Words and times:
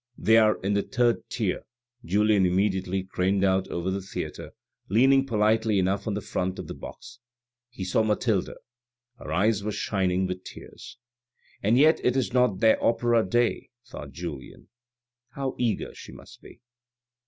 "They 0.27 0.37
are 0.39 0.59
in 0.61 0.73
the 0.73 0.81
third 0.81 1.29
tier." 1.29 1.61
Julien 2.03 2.43
immediately 2.43 3.03
craned 3.03 3.43
out 3.43 3.67
over 3.67 3.91
the 3.91 4.01
theatre, 4.01 4.49
leaning 4.89 5.27
politely 5.27 5.77
enough 5.77 6.07
on 6.07 6.15
the 6.15 6.21
front 6.23 6.57
of 6.57 6.65
the 6.65 6.73
box. 6.73 7.19
He 7.69 7.83
saw 7.83 8.01
Mathilde; 8.01 8.49
her 9.19 9.31
eyes 9.31 9.63
were 9.63 9.71
shining 9.71 10.25
with 10.25 10.43
tears." 10.43 10.97
And 11.61 11.77
yet 11.77 12.03
it 12.03 12.17
is 12.17 12.33
not 12.33 12.61
their 12.61 12.83
Opera 12.83 13.23
day," 13.23 13.69
thought 13.85 14.09
Julien;" 14.11 14.69
how 15.35 15.53
eager 15.59 15.93
she 15.93 16.11
must 16.11 16.41
be 16.41 16.61